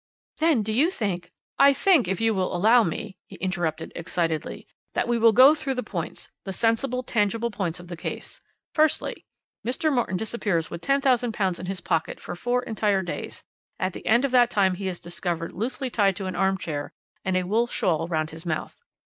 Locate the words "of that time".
14.25-14.73